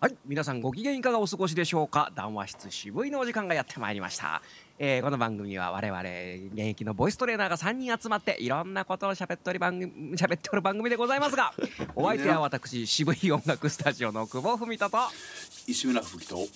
[0.00, 2.12] はい、皆さんご機嫌いかがお過ごしでしょうか？
[2.14, 4.42] 談話室渋いのお時間がやってまいりました、
[4.78, 6.00] えーこの番組は我々
[6.54, 11.52] 現役のボイストレーナーが3人集まっていろんなことを喋っており番組喋っておる番組でございますが
[11.96, 14.96] お相手は私渋い音楽スタジオの久保文人と
[15.66, 16.46] 石村吹と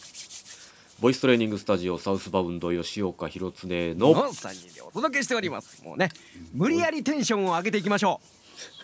[1.01, 5.83] ボイストレーニングスタジオサウスバウンド吉岡弘恒のの3人でお届けしております。
[5.83, 6.11] もうね
[6.53, 8.21] 無理やりテンションを上げていきましょ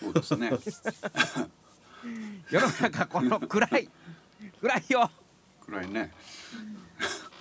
[0.01, 0.49] そうですね。
[0.49, 0.59] う
[2.51, 3.89] 世の中この暗い
[4.61, 5.09] 暗いよ。
[5.65, 6.11] 暗いね。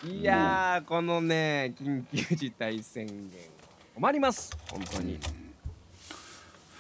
[0.04, 3.30] いやーこのね緊急事態宣言
[3.96, 4.56] 困ります。
[4.70, 5.18] 本当に。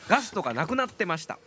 [0.08, 1.38] ガスとかなくなってました。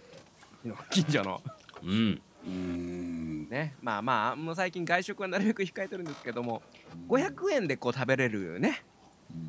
[0.90, 1.41] 近所の。
[1.82, 2.22] うん。
[2.46, 3.49] うーん。
[3.49, 3.76] ね。
[3.82, 6.62] まあまあもう最近外食はなるべく控えてるんですけども
[7.08, 8.84] 500円でこう食べれるね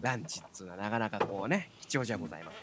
[0.01, 2.55] ランチっつうのはなかなかこうね貴重じゃございます、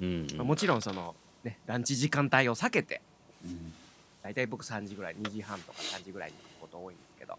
[0.00, 0.26] うん。
[0.36, 3.02] まあもちろんそのねランチ時間帯を避けて
[3.44, 3.72] うん
[4.22, 7.38] 大体僕3時ぐらい2時半とか3時ぐらいに行くこと多いんですけど。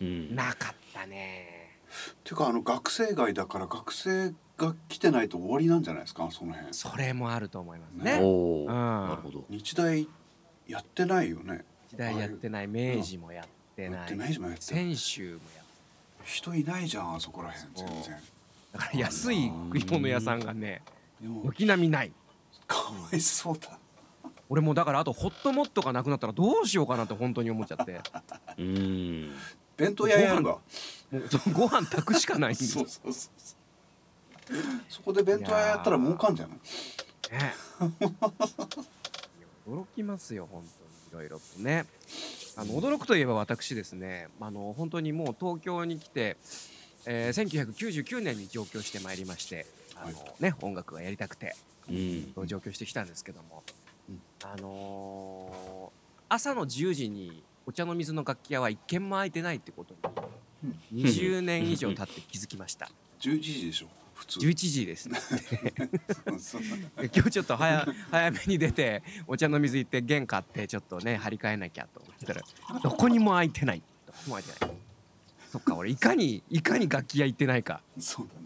[0.00, 0.34] うん。
[0.34, 1.76] なかったね。
[2.24, 6.30] ていうかあの学生街だから学生が来てないと終わりなんじゃないですか？
[6.30, 6.72] その辺。
[6.74, 8.18] それもあると思いますおね。
[8.20, 8.60] おー。
[8.60, 8.66] うん。
[9.08, 9.44] なるほど。
[9.48, 10.08] 日大
[10.66, 11.64] やってないよね。
[11.88, 14.16] 時代やってない明治もやってない。
[14.16, 14.78] ないじゃないですか。
[14.78, 15.64] 泉州もやっ
[16.24, 17.88] て人いないじゃんあそこら辺そう。
[17.88, 18.16] 全然。
[18.72, 20.82] だから安い食い物屋さんがね
[21.20, 22.12] 軒並みない。
[22.66, 23.78] かわいそうだ
[24.50, 28.00] 俺もだからあとホットモットがなくなったらどうしようかなって本当に思っちゃって。
[28.58, 29.30] うん。
[29.76, 30.60] 弁当屋やるがも
[31.12, 32.54] うそうご飯炊くしかない。
[32.54, 34.56] んですそうそうそうそう。
[34.88, 36.58] そこで弁当屋やったら儲かんじゃない？
[36.58, 37.54] ね。
[39.68, 40.62] 驚きますよ本
[41.12, 41.22] 当に。
[41.22, 41.84] いろいろとね。
[42.56, 44.28] あの驚くといえば私ですね。
[44.40, 46.36] あの本当にもう東京に来て、
[47.06, 51.54] えー1999年に上京してまいりましてあの、ね、音楽がやりたくて
[51.88, 52.32] うん。
[52.46, 53.87] 上京してきたんですけども、うん
[54.44, 55.98] あのー
[56.30, 59.94] 朝の10時にお茶の水の楽器屋は一軒も空いてないってこと
[60.92, 62.90] に20年以上経って気づきました。
[63.20, 63.88] 11時でしょ？
[64.14, 64.38] 普通。
[64.40, 65.18] 11時ですね。
[66.38, 66.62] そう
[67.14, 72.42] 今日ちょっと早早めに出てお茶の水行って玄買ってちょっとね張り替えなきゃと思ったら
[72.82, 73.82] どこにも空いてない。
[74.06, 74.76] どこにも空いてない。
[75.50, 77.80] そっか俺いかにいかに楽器屋行ってないか。
[77.98, 78.37] そうだね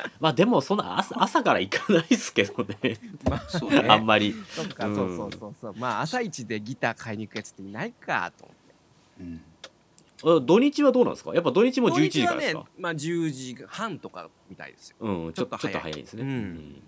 [0.20, 2.98] まあでもそんな朝朝から行かないですけどね。
[3.28, 3.78] まあそうね。
[3.88, 4.34] あんまり。
[4.50, 4.94] そっか、うん。
[4.94, 5.74] そうそうそうそう。
[5.76, 8.74] まあ朝一でギター買いに行くやつっていないかと思って。
[9.20, 10.36] うん。
[10.38, 11.32] あ土日はどうなんですか？
[11.34, 12.60] やっぱ土日も11時からですか？
[12.60, 14.96] 土日はね、まあ10時半とかみたいですよ。
[15.00, 15.92] うんちょっとちょっと早い。
[15.92, 16.82] と早いですね、うん。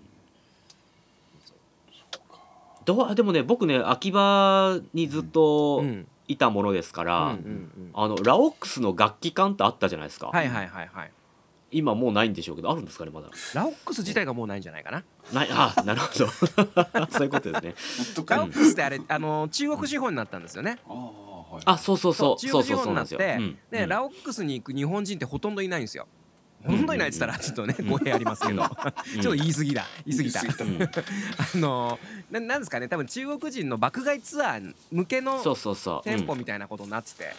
[2.83, 6.07] どうでもね僕ね秋葉にずっとうん。
[6.27, 7.91] いたものですから、うんうんうん。
[7.93, 11.11] あのラオックスの楽器館ってあったじゃないですか、はいはいはいはい
[11.71, 13.29] 今もうないんでしょうけどあるんですかねまだ。
[13.53, 15.03] ラオックス自体がもうないんじゃないかな。
[15.33, 16.27] ないあなるほど。
[17.11, 17.75] そういうことですね。
[18.27, 20.79] ラオックスってあれあの中国資本になったんですよね。
[20.87, 20.95] ああ
[21.55, 21.63] はい。
[21.65, 22.37] あそうそうそう。
[22.37, 23.19] 中そう国資本になっそう。
[23.19, 23.77] そうなんですよ、てうん。
[23.79, 23.89] でうん。
[23.89, 26.07] ラオックスに行く日本人ってほとんどいないんですよ。
[26.63, 28.63] ほとんどいないって言ったらちょっとね語弊ありますけど。
[28.67, 29.85] ちょっと言い過ぎだ。
[30.05, 30.41] 言い過ぎた。
[31.55, 31.99] あの
[32.29, 36.01] ななんですかね多分中国人の爆買いツアー向けのそうそうそう。
[36.03, 37.33] 店舗みたいなことになってて、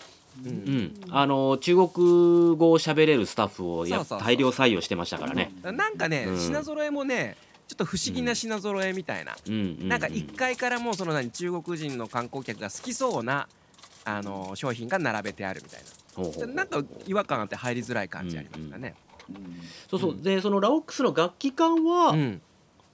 [0.44, 0.94] うん。
[1.10, 1.86] あの中国
[2.56, 5.52] 語を喋れるスタッフをや大量採用してましたからね。
[5.62, 6.38] なんかね、うん。
[6.38, 7.36] 品揃えもね
[7.68, 9.36] ちょっと不思議な品揃えみたいな、
[9.88, 13.48] なんか1階からもうその何中国人の観光客が好きそうな
[14.04, 16.46] あの商品が並べてあるみたいな。
[16.54, 18.94] なんか違和感あって入りづらい感じありましたね、
[19.30, 19.36] うん。
[19.88, 20.16] そうそう。
[20.20, 22.42] でそのラオックスの楽器館はうん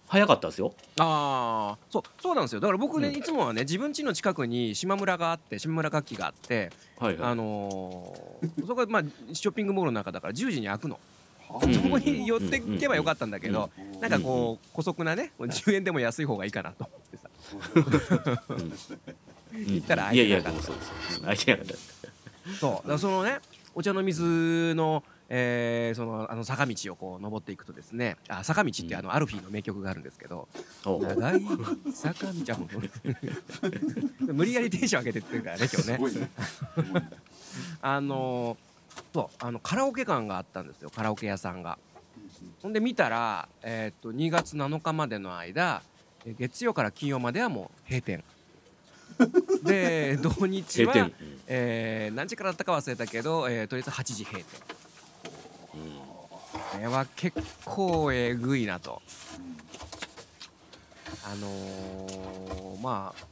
[0.09, 0.73] 早かったですよ。
[0.99, 2.61] ああそうそうなんですよ。
[2.61, 3.15] だから僕ね、うん。
[3.17, 7.31] いつもはね自分家の近くに島村があって島村楽器があって、はいはい。
[7.31, 9.03] あのー そこはまあ
[9.35, 10.99] ショッピングモールの中だから10時に開くの、
[11.49, 11.59] そ
[11.89, 18.43] こに寄っていけばよかったんだけど、うんなんかこう姑息なね10円でも安い方がいいかなと思ってさ。
[18.49, 18.73] うん。
[19.75, 20.63] 行ったら空いてなかった。
[20.63, 22.55] そうそうそう空いてなかった。
[22.61, 22.73] そう。
[22.73, 23.39] だからそのね
[23.75, 30.49] お茶の水の,、えーそのあの坂道をこう登っていくとですねあ坂道ってあのアルフィーの名曲があるんですけど
[30.85, 31.43] 長い
[31.93, 32.69] 坂道はも
[34.29, 36.31] う無理やりテンション上げてってるからね今日ね。
[37.83, 38.69] あのー
[39.15, 41.79] そうあのカラオケ館があったんですよカラオケ屋さんが。
[42.63, 45.83] ほんで見たら、えーっと2月7日までの間
[46.25, 48.25] え月曜から金曜まではもう閉店。
[49.65, 51.11] で土日は
[51.47, 54.47] えー何時からだったか忘れたけど、えーとりあえず8時閉店。
[54.61, 54.75] こ
[56.79, 59.03] れは結構えぐいなと。
[61.25, 63.27] あのーまあ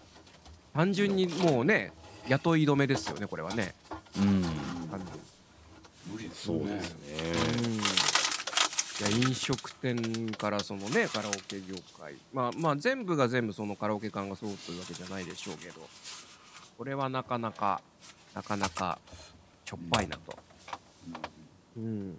[0.75, 1.93] 単純にもうね
[2.29, 3.75] 雇い止めですよねこれはね。
[4.19, 4.43] うん、
[6.13, 7.79] 無理ですそうですうん。
[7.79, 7.83] ね
[8.99, 12.15] いや飲食店からそのねカラオケ業界。
[12.33, 15.89] まあまあ全部が全部そのカラオケ館がそうというわけじゃないでしょうけど。
[16.77, 17.81] これはなかなか
[18.35, 18.99] なかなか
[19.65, 20.39] しょっぱいなと、
[21.79, 22.19] うん、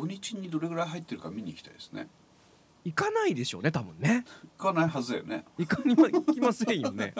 [0.00, 2.08] 土日にどれぐらい入ってるか見に行きたいですね。
[2.84, 4.24] 行かないでしょうね多分ね。
[4.58, 5.44] 行かないはずだよね。
[5.58, 7.12] 行かにま行きませんよね。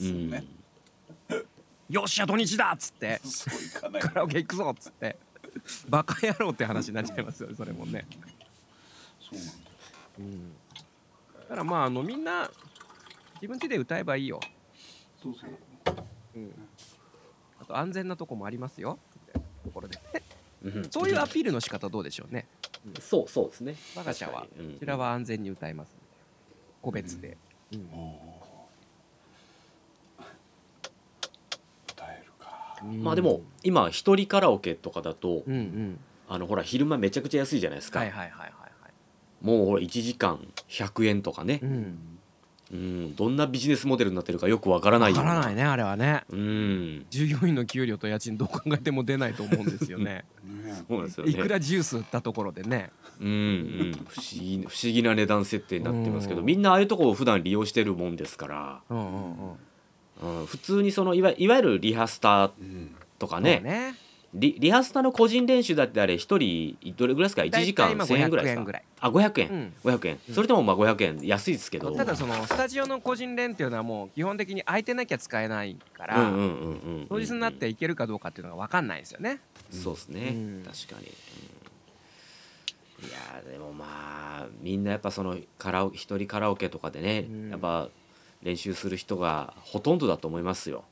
[0.00, 0.30] うん。
[0.30, 0.44] ね
[1.90, 3.20] よっしゃ土日だっつって。
[3.22, 4.02] そう行かない。
[4.02, 5.18] カラオケ行くぞっつって。
[5.88, 8.06] バカ野郎って話になっちゃいますよねそれもね、
[9.18, 9.52] そうなんだ。
[10.18, 10.52] うん、
[11.40, 12.50] だからまああのみんな
[13.36, 14.38] 自分家で歌えばいいよ、
[15.22, 15.50] そうそう。
[16.36, 16.54] うん、
[17.58, 18.98] あと安全なとこもありますよ。
[19.64, 19.98] ところで。
[20.14, 20.25] うん
[20.90, 22.46] そういうアピールの仕方どうでしょうね。
[23.00, 23.76] そうそうですね。
[23.96, 24.42] 我が社は。
[24.42, 24.48] こ
[24.78, 25.96] ちらは安全に歌います
[26.82, 27.36] 個別で、
[27.72, 27.88] うん
[31.90, 32.78] 歌えるか。
[33.02, 35.98] まあでも今一人カラオケとかだとうんうん。
[36.28, 39.46] あのほら昼間めちゃくちゃ安いじゃないですか、はいはいはいはいはい。
[39.46, 41.60] もうほら1時間100円とかね。
[41.62, 42.15] う、ん
[42.72, 46.24] うん、どんなビジネスモデルになってるかよくわからないわようからないねあれはね。
[46.30, 47.06] うん。
[47.10, 50.24] 従業員の給料と家賃どう考えても出ないと思うんですよね。
[50.44, 50.74] ね。
[50.88, 51.32] そうなんですよね。
[51.32, 52.90] いくらジュース売ったところでね。
[53.20, 53.92] うんうん。
[54.08, 56.46] 不思議不思議な値段設定になってますけどうん。
[56.46, 60.40] みんなああいうとこを普段利用してるもんですから、うんうんうん。
[60.40, 63.56] うん、普通にそのいわいわゆるリハスタうんとかね。
[63.56, 69.74] そうねリリハスタの個人練習だってあれ一人どれぐらいですか？1時間大体今1000円ぐらいです500円かあ500円、うん。
[69.84, 70.18] 500円。
[70.28, 70.34] うん。
[70.34, 71.26] それでもまあ500円。
[71.26, 71.92] 安いですけど。
[71.92, 76.48] ただそのスタジオの個人練っていうのはもう基本的に空いてなきゃ使えないから、うんうんうんうん
[77.00, 77.06] うん。
[77.08, 79.40] 当日になっていけるかどうかっていうのが分かんないんですよね。
[79.70, 80.62] そうですね、うん。
[80.64, 81.06] 確かに、
[83.02, 83.08] うん。
[83.08, 87.50] いやーでもまあみんなやっぱそのカラオ一人カラオケとかでね、うん。
[87.50, 87.88] やっぱ
[88.42, 90.84] 練習する人がほとんどだと思いますよ、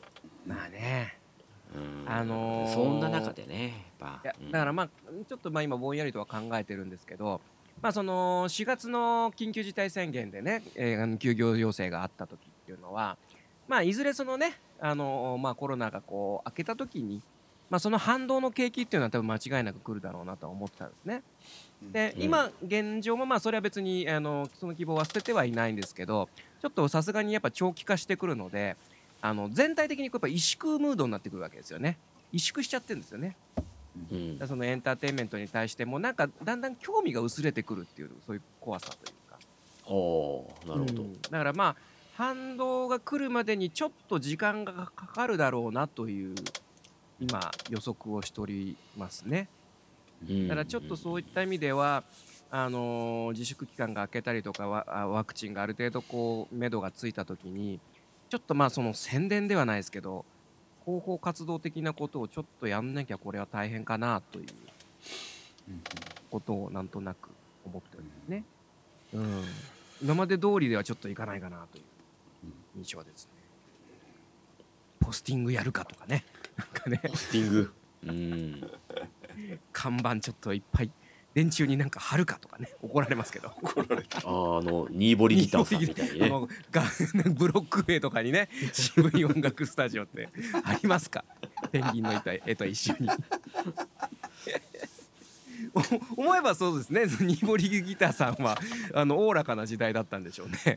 [0.46, 1.14] まあね。
[1.18, 1.23] うん
[2.06, 3.86] あのーそんな中でね
[4.24, 4.50] やっうん。
[4.50, 4.88] だからまあ
[5.28, 7.40] ちょっとまあ今ぼんやりとは考えてるんですけど、
[7.82, 13.16] まあ、その4月の緊急事態宣言でね、えーあの休業要請があった時っていうのは、
[13.68, 17.22] まあ、いずれそのね、あのーまあ、コロナがこう明けた時に、
[17.70, 21.22] まあ、その反動の景気っていうのは多分間違いなく来るだろうなとは思ってたんですね。
[21.92, 22.22] でうん。
[22.22, 26.28] 今現状もまあそれは別にあのその希望は捨ててはいないんですけど
[26.62, 28.76] ちょっとさすがにやっぱ長期化してくるので
[29.24, 31.96] あの全体的にこうやっぱ萎縮ムードになってくるわけですよね。
[32.30, 33.38] 萎縮しちゃってるんですよね。
[34.12, 34.38] うん。
[34.46, 39.38] そのエンターテインメントに対してもなんかだんだん興味が薄れてくるっていうそういう怖さというか。
[39.86, 41.22] おーなるほど、うん。
[41.22, 41.76] だからまあ
[42.12, 46.34] 反動が来るまでにちょっと時間がかかるだろうなという
[47.18, 49.48] 今予測をしておりますね。
[50.28, 50.48] うん。
[50.48, 52.04] だからちょっとそういった意味では
[52.50, 57.80] あのー自粛期間が明けたりとかワクチンがある程度こう目処がついた時に
[58.28, 60.24] ちょっとまあその宣伝ではないですけど
[60.84, 64.46] 広報活動的なことをちょっとやんなきゃこれは大変かなという
[66.30, 67.30] ことをなんとなく
[67.64, 68.44] 思ってるんですね。
[69.14, 69.44] うん、
[70.02, 71.84] 今まで通りではちょっといかないかなという
[72.76, 73.30] 印象ですね。
[75.00, 76.24] ポスティングやるかとかね、
[76.56, 77.72] なんかね、ポスティング。
[78.06, 78.70] うん。
[79.72, 80.90] 看板ちょっといっぱい
[81.34, 83.50] 電柱になんか貼るかとかね、怒られますけど。
[83.60, 86.30] 怒られたあのニーボリギターさんみたいにね。
[87.34, 90.28] ブロック塀とかにね 渋い音楽スタジオって
[90.62, 91.24] ありますか？
[91.72, 93.08] ペンギンの絵と絵と一緒に。
[96.16, 97.06] お思えばそうですね。
[97.20, 98.56] ニーボリギターさんは
[98.92, 100.76] あのおおらかな時代だったんでしょうね。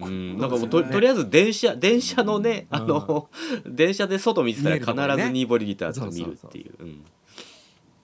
[0.00, 3.30] うん、なんかもうととりあえず電車電車のね、あの
[3.64, 6.76] 電車で外見てたら必ずニーボリギターと見るっていう。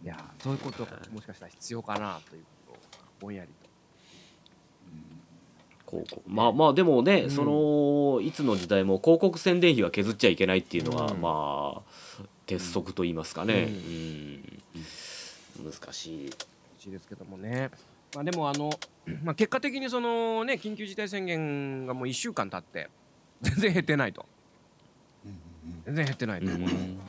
[0.03, 2.77] うんいやそういうことがもしかしたら必要かなということを
[3.21, 3.69] ぼんやりと。
[5.91, 7.31] 広告まあまあでもね、うん。
[7.31, 11.21] そのいつの時代も広告宣伝費は削っちゃいけないっていうのは、うん。
[11.21, 11.83] まあ
[12.47, 13.57] 鉄則と言いますかね、う
[15.59, 15.65] うん。
[15.65, 16.27] 難しい。
[16.27, 16.37] 欲
[16.79, 17.71] しいですけどもね。
[18.15, 18.71] まあ、でもあの、
[19.25, 22.91] まあ、結果的にそのね緊急事態宣言がもう1週間経って
[23.43, 24.27] 全然減ってないと
[25.87, 26.55] 全然減ってないという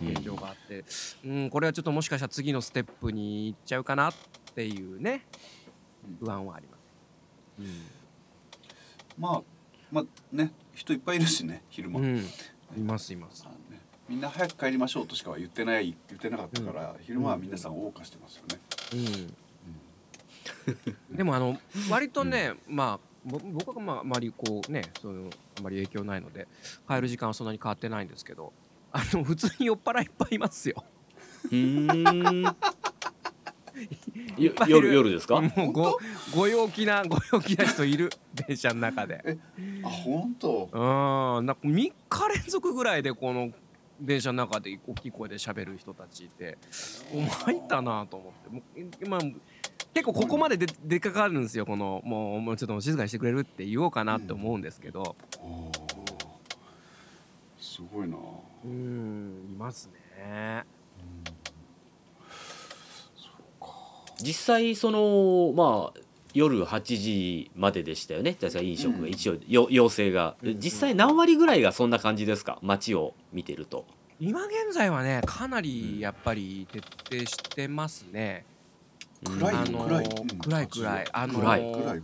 [0.01, 0.11] うん。
[0.11, 0.85] 現状があって、
[1.25, 4.13] うん、これはちょっともしかしたら次のステップに行っちゃうかなっ
[4.55, 5.25] ていうね
[6.19, 6.79] 不安はあります。
[9.17, 9.41] まあ
[9.91, 12.23] まあね人いっぱいいるしね昼間、うん、うん、い
[12.83, 13.43] ますいます。
[13.43, 18.59] ねみんな早く帰りましょうとしかは言ってない言ってなかったから、昼間は皆さん謳歌してますよね、
[21.11, 21.59] うん、でもあの
[21.91, 26.47] 割とね、まあぼ僕はまああまりこうねそのあまり影響ないので
[26.87, 28.53] 帰る時間はそんなに変わってないんですけど
[28.91, 30.83] あの普通に酔っ払いいっぱいいますよ。
[34.67, 35.41] 夜夜ですか？
[35.41, 35.99] もうご
[36.35, 38.09] ご陽気なご陽気な人いる
[38.47, 39.37] 電車の中で。
[39.83, 40.69] あ本当？
[40.71, 41.93] うんなんか3日
[42.29, 43.51] 連続ぐらいでこの
[44.01, 46.57] 電車の中で大きい声で喋る人たちいて
[47.13, 48.63] もう参ったなと思ってもう
[49.05, 49.19] 今
[49.93, 51.65] 結構ここまでで出かかるんですよ。
[51.65, 55.77] このもうもうちょっと静かにしてくれるって言おうかなって思うんですけど、おー
[57.57, 58.17] そすごいな。
[58.65, 60.63] うんいますね。
[64.21, 65.99] 実際そのまあ
[66.33, 68.35] 夜8時まででしたよね。
[68.39, 69.01] 確か飲食うん。
[69.03, 70.35] が一応よ要請が。
[70.43, 70.59] うん。
[70.59, 72.59] 実際何割ぐらいがそんな感じですか？
[72.61, 73.85] 街を見てると。
[74.19, 76.79] 今現在はねかなりやっぱり徹
[77.17, 78.45] 底してますね、
[79.23, 80.05] 暗いあの暗い。
[80.05, 81.07] うん暗い暗い。
[81.11, 81.61] あの暗い。
[81.61, 82.01] 暗い暗い。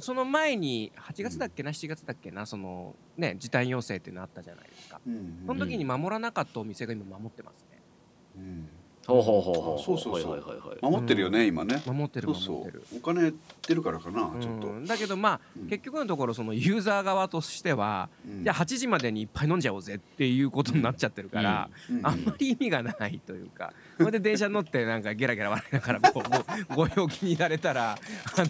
[0.00, 5.00] その前に8月だっけな7月だっけなそのね時短要請っていうのあったじゃないですか。
[5.06, 5.42] うん。
[5.46, 7.82] その時に守らなかったお店が今守ってますね。
[8.36, 8.68] うん
[9.08, 9.80] ほうほうほうほう。
[9.80, 10.32] あそうそうそう。
[10.32, 10.78] はいはいはいはい。
[10.82, 11.82] 守ってるよね今ね。
[11.86, 12.84] 守ってるそうそ守ってる。
[12.92, 13.32] うお金
[13.66, 14.68] 出るからかなちょっと。
[14.68, 15.68] うんだけどまあ、うん。
[15.68, 18.44] 結局のところそのユーザー側としては、うん。
[18.44, 22.06] じゃあ8時までにいっぱい飲んじゃおうぜっていうことになっちゃってるから、うん。
[22.06, 26.22] あんまり意味がないというかそれで電車に乗ってなんかゲラゲラ笑いながらこ
[26.70, 27.98] うごご陽気になれたらあ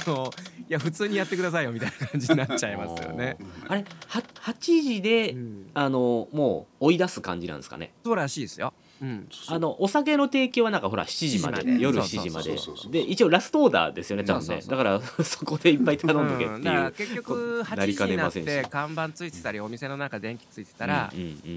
[0.09, 0.33] の
[0.69, 3.39] いや普通にやってくださいよみたいな感じになっちゃいますよね。
[3.69, 4.23] あれは
[4.53, 5.71] 8時で、うん。
[5.75, 7.93] あのもう追い出す感じなんですかね？
[8.05, 8.73] そうらしいですよ。
[9.01, 11.81] うん、あのお酒の提供はなんかほら7時まで7時まで。
[11.81, 14.61] 夜そうそう7時までで一応ラストオーダーですよね多分ね。
[14.67, 16.59] だからそこでいっぱい頼んどけってう。
[16.59, 16.63] ん。
[16.65, 21.13] だからいう結局8なりか時になって看板ついてたりお店の中電気ついてたら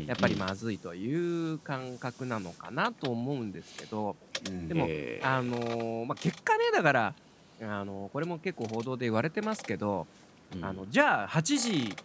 [0.07, 4.15] やっぱりまずいという感覚なのかなと思うんですけど
[4.47, 4.67] うん。
[4.67, 7.13] でもえーあのーまあ結果ねだから
[7.63, 10.05] あのこれも結構報道で言われてますけど
[10.55, 10.63] うん。
[10.63, 11.95] あのじゃあ8時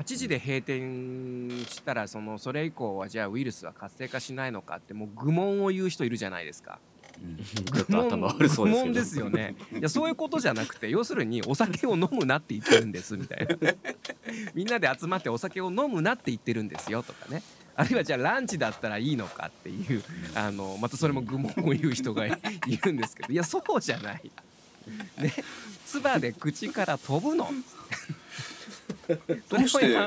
[0.00, 6.78] 8時で閉店したらそのそれ以降はじゃあウイルスは活性化しないのかってもう愚問を言う人いるじゃないですか。
[7.22, 9.54] うんちょっと頭悪そうですですよね。
[9.72, 13.56] いやそういうことじゃなくて要するにお酒を飲むなって言ってるんですみたいな。
[14.54, 17.42] みんなで集まってお酒を飲むなって言ってるんですよとかね。
[17.76, 20.02] あるいはじゃあランチだったらいいのかっていう
[20.34, 22.36] あのまたそれも愚問を言う人がい
[22.82, 24.30] るんですけどいやそうじゃない。
[25.18, 25.32] ね、
[25.86, 27.48] 唾で口から飛ぶの。
[29.48, 29.96] どうして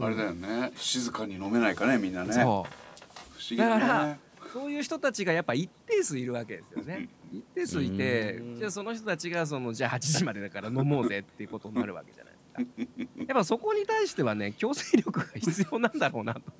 [0.00, 2.66] あれだよね静かに飲めないかねみんなね不そう思
[3.50, 4.20] 議だだからね
[4.52, 7.08] そういう人たちがやっぱ一定数いるわけですよね。
[7.32, 13.24] 一定数いてうんじゃあその人たちがそのじゃあ8時までだから飲もうぜっていうことになるわけじゃないですか。
[13.24, 16.40] やっぱそこに対してはね強制力が必要なんだろうなと。
[16.40, 16.50] も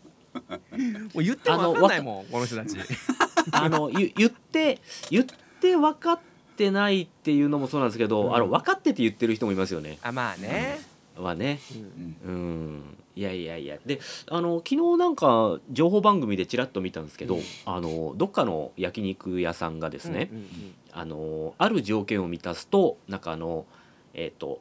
[1.14, 2.76] う言っても分かんないもんこの人たち。
[3.52, 5.24] あのゆ言って言っ
[5.60, 6.20] て分かっ
[6.56, 9.98] てないっていうのもそうなんですけど、うんあの分かってて言ってる人もいますよね。
[10.02, 10.78] あまあね。
[11.22, 11.60] はね。
[11.74, 12.98] うんうんうん。
[13.16, 13.98] いやいやいやで
[14.28, 20.46] あの昨日なんか情報番組でちらっと見たんですけど、うんあのどっかの焼肉屋さんがですね、うんうん
[20.92, 23.66] あのある条件を満たすとなんかあの
[24.14, 24.60] えっ、と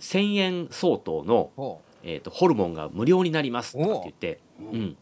[0.00, 4.96] 1,000円相当の、ほえー、とホルモンが無料になりますとかって言って、ううんん、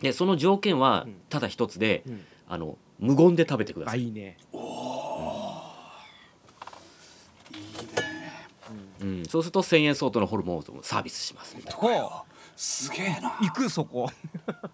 [0.00, 2.10] でその条件はうんただ一つで、う。
[2.10, 2.20] うん
[2.52, 4.00] あの無言で食べてください。
[4.00, 4.36] あいいね。
[4.52, 4.60] おー
[7.52, 7.62] いい
[7.94, 8.10] ね
[9.00, 11.92] うん、そうすると1,000円相当のホルモンをサービスしますみたいほう
[12.56, 14.10] すげえな行くそこ。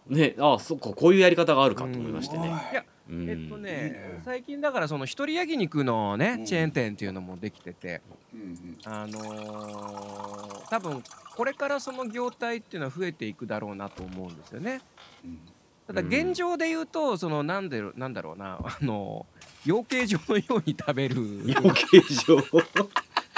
[0.09, 0.17] な。
[0.17, 2.43] ねあそっかこういうやり方があるかと思いましてね。
[2.43, 8.03] おいいやうんえっとね最近だからその一人焼肉のねうんチェーン店っていうのもできてて。
[8.35, 11.03] うんうんあのー多分
[11.37, 14.81] これからその業態っていうのは増えていくだろうなと思うんですよね。
[15.25, 15.39] うん
[15.87, 19.25] ただ現状で言うとそのなんでなんだろうなあの
[19.65, 21.15] 養鶏場のように食べる
[21.47, 22.43] 養鶏場？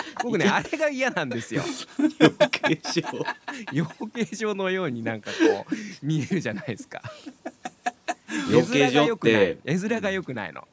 [0.22, 1.62] 僕ねあれが嫌なんですよ。
[2.18, 3.02] 養鶏場。
[3.72, 7.02] 養鶏場のようになんかこう見えるじゃないですか。
[8.50, 9.58] 養鶏場って。
[9.64, 10.66] 絵面が良くないの。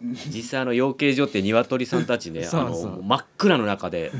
[0.00, 4.12] 実際あの養鶏場って鶏さんたちねあの真っ暗の中で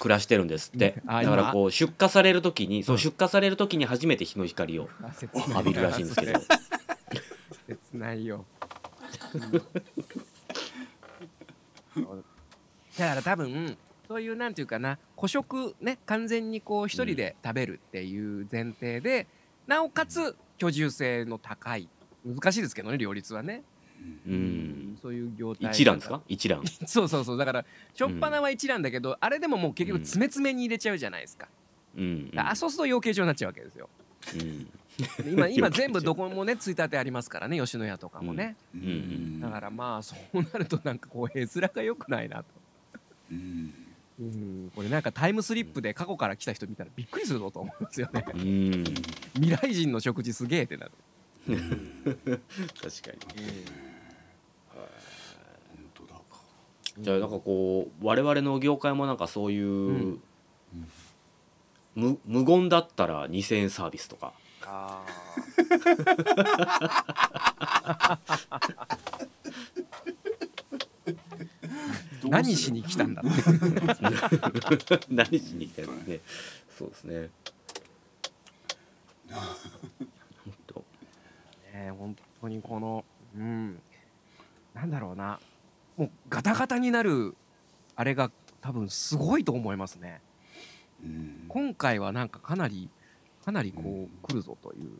[0.00, 1.02] 暮らしてるんですって。
[1.06, 4.88] あだから今こう出荷される時にそう出荷される時に初めて日の光を
[5.50, 6.40] 浴びるらしいんですけど。
[7.66, 8.44] 切ないよ。
[12.98, 19.26] だから多分そういうなんていうかな個食ね完全にこう一人で食べるっていう前提で、
[19.66, 21.88] なおかつ居住性の高い。
[22.24, 23.62] 難しいですけどね両立はね、
[24.26, 24.98] うん。
[25.02, 26.22] そういう業態一覧ですか？
[26.28, 27.38] 一覧 そうそうそう。
[27.38, 31.48] だからしょっぱなは一覧だけど、あれでももう結局詰め詰めに入れちゃうじゃないですか、
[31.96, 32.30] うん。
[32.36, 33.88] あそうすると養鶏場になっちゃうわけですよ。
[34.34, 35.32] うん。
[35.32, 38.80] 今 今全部どこもねついたてありますからね吉野家とかもね、うん。
[38.80, 39.40] うん。
[39.40, 42.44] だからまあそうなるとなんかこう絵面が良くないなと。
[43.30, 43.74] うん。
[44.16, 48.24] うん、これなんかタイムスリップで過去から来た人見たらびっくりするぞと思いますよね。
[48.32, 48.84] うん。
[49.34, 50.92] 未来人の食事すげえってなる、
[51.46, 52.40] 確かに。
[54.72, 54.86] 本
[55.94, 56.20] 当だ。
[57.00, 60.22] じゃあなんかこう我々の業界もなんかそういう、ん。
[61.96, 64.32] 無無言だったら2,000円サービスとか。
[64.66, 65.04] あ
[72.22, 73.30] どうする何しに来たんだって。
[75.08, 76.20] 何しに行ったんですね
[76.76, 77.30] そうですね。
[80.66, 80.84] と
[81.72, 83.04] ね本当にこの
[83.36, 83.80] うん。
[84.74, 85.38] なんだろうな。
[85.96, 87.36] もうガタガタになる
[87.94, 90.20] あれが多分すごいと思いますね。
[91.04, 91.44] うん。
[91.48, 92.90] 今回はなんかかなり
[93.44, 94.98] かなりこう来るぞという。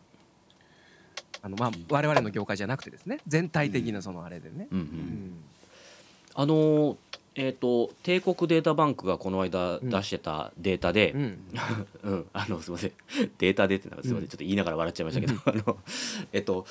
[1.43, 3.19] あのまあ我々の業界じゃなくてですね。
[3.27, 4.69] 全体的なそのあれでね。
[4.71, 4.81] うん。
[4.81, 4.89] ううん。
[4.89, 5.45] ん。
[6.37, 6.97] あのー
[7.37, 11.39] えっ、と帝国データバンクがこの間うん出してたデータで、うん。
[12.03, 12.93] うん、 あのすみません。
[13.39, 14.29] データでってなんかすみません、うん。
[14.29, 15.77] ちょっと言いながら笑っちゃいましたけど、あの
[16.33, 16.67] えっと、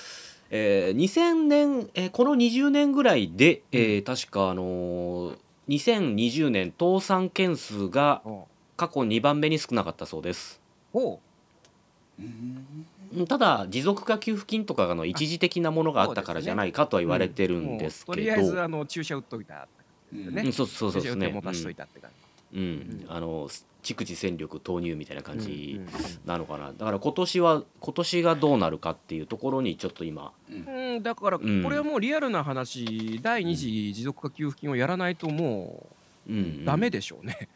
[0.50, 5.38] えー、2000年、えーこの20年ぐらいで、えー確かあのー
[5.70, 10.62] 2020年倒産件数がお過去2番目に少なかったそうです。
[10.94, 11.20] おう。
[13.28, 19.68] ただ持続化給付金とかの一時的なものがあったからじゃないかとは言われてるんですけど、もうとりあえずあの注射打っといた
[20.14, 20.36] うん。
[20.36, 20.44] ね。
[20.46, 21.30] うんそうそうそう注ですね。
[21.30, 22.12] 持たしといたって感
[22.54, 22.62] うん。
[22.62, 23.06] うん。
[23.10, 23.50] あの
[23.84, 25.82] 蓄次戦力投入みたいな感じ
[26.26, 26.72] なのかな。
[26.72, 30.96] だから今年は今年がどうなるかっていうところにちょっと今うん。
[30.96, 31.62] うんだからこん。
[31.64, 35.88] れはもうリアルな話第二次持続化給付金をやらないとも
[36.30, 36.62] うん。
[36.62, 37.50] うダメでしょうね。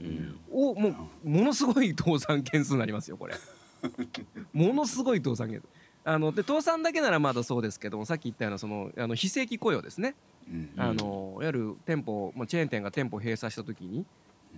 [0.00, 0.38] うん。
[0.52, 3.34] おもうものすごい倒産件数になりますよこれ。
[4.52, 5.66] ものすごい倒産件数
[6.08, 10.14] あので倒産だけならまだそうですけどもさっき言ったようなそのあの非正規雇用ですね、
[10.48, 14.06] うんあのいわゆる店舗、まあ、チェーン店が店舗閉鎖した時に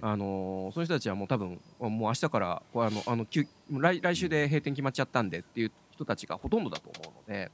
[0.03, 7.51] あのそういう人たちはもう多分もう明日からあのあの急来来週で閉店決まっちゃったんでっていう人たちがほとんどだと思うので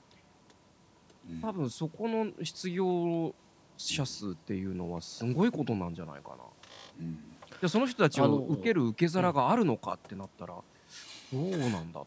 [1.31, 1.41] うん。
[1.41, 3.33] 多分そこの失業
[3.77, 6.37] 者数っていうのはすごいことなんじゃないかな。
[7.01, 7.19] うん。
[7.61, 10.65] でその人たちをあの受ける受け皿があるのかってなったらど
[11.33, 12.01] うなんだ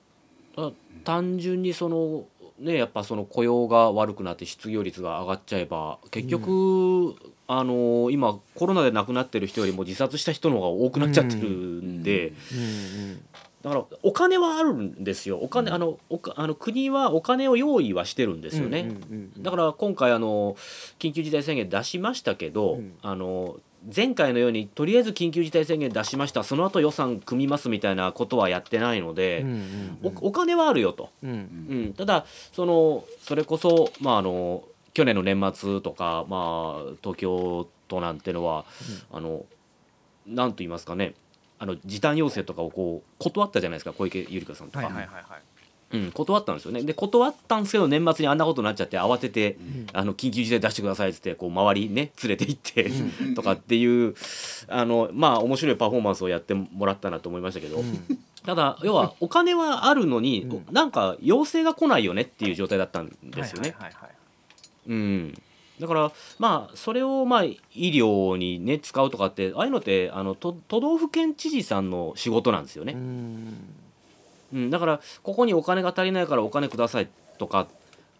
[1.04, 2.26] 単純にその
[2.60, 7.16] ねやっぱその雇用が悪くなって失業率が上がっちゃえば結局、
[7.48, 13.26] あの今コロナで亡くなってる人よりも自殺した人の方が多くなっちゃってるんで、うん。
[13.64, 15.39] だからお金はあるんですよ。
[15.39, 18.91] お金、あのおかあの国はお金を用意はしてるんですよね。
[19.39, 20.56] だから今回あの
[21.00, 22.93] 緊急事態宣言出しましたけど、うん。
[23.02, 23.58] あの
[23.95, 26.43] 前回のようにとりあえず緊急事態宣言出しました。
[26.43, 29.45] その後予算組みますみたいなことはやってないので、
[30.04, 31.10] おお金はあるよと。
[31.23, 31.38] うんうん。
[31.69, 38.65] うん、ただそのそれこそ、まあ、あの去年の年末とか、まあ、東京都なんてのは、
[39.12, 39.45] あの
[40.26, 41.13] なんと言いますかね。
[41.60, 45.57] あの時短要請とかをこう断ったじゃないですか小池百合子さんとか、はいはいはいはい
[45.93, 46.84] うん、断ったんですよね。
[46.84, 49.58] で断ったんですけど年末にあんなことになっちゃって慌てて、
[49.93, 52.91] あの緊急事態出してくださいっつってこう周りね連れて行って、
[53.36, 54.13] とかっていう
[54.67, 57.82] あのまあ面白いパフォーマンスをやってもらったなと思いましたけど、
[58.45, 60.65] ただ要はお金はあるのに、うん。
[60.73, 63.73] なんか要請が来ないよねっていう状態だったんですよね。
[64.88, 65.34] うん、
[65.80, 72.93] だからまあそれをまあ医療にね使うとかってああいうのってあの都都道府県知事さんの仕事なんですよね。
[72.93, 73.87] うん
[74.53, 77.67] うん、だからここにお金が足りないからお金くださいとか、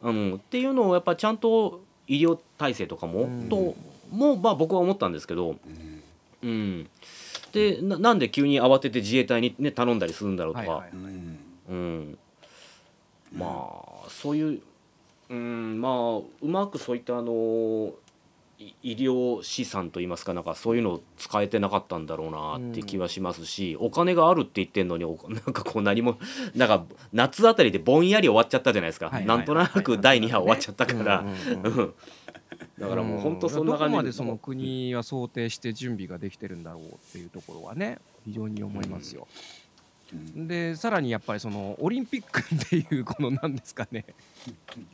[0.02, 3.50] うん、っていうのをやっぱちゃんと医療体制とかも、うん。
[3.50, 3.76] と
[4.12, 6.04] もまあ僕は思ったんですけど、うん。
[6.44, 6.90] うん、
[7.52, 12.18] でななんで急に慌てて自衛隊に、ね、頼んだりするんだろうとか、うんうん、
[13.34, 13.72] ま
[14.06, 14.62] あそういう、
[15.30, 17.92] うん、まあうまくそういったあのい
[18.60, 26.18] 医療資産といいますかなんかそういうのを使えてなかったんだろうなって気はしますし、お金があるって言ってんのにお なんかこう何も
[26.56, 31.94] なんか夏あたりでぼんやり終わっちゃったじゃないですか、はいはいなんとなく第2波終わっちゃったから、うんうんうんうん。
[32.80, 33.92] だからもう本当そんな感じ。
[33.92, 39.28] どこまでその国は想定して準備ができてるんだろうっていうところはね非常に思いますよ。
[40.14, 40.48] うん。
[40.48, 44.06] でさらにやっぱりそのオリンピックっていうこの何ですかね。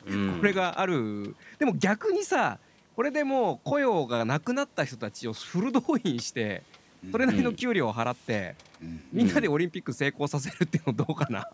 [0.08, 0.38] うん。
[0.40, 1.36] これがある。
[1.60, 2.60] でも逆にさ
[2.96, 6.64] これでもう雇用がなくなった人たちをフル動員して
[7.12, 9.02] それなりの給料を払ってうん。
[9.12, 11.48] みんなでオリンピック成功させるっていうのどうかな、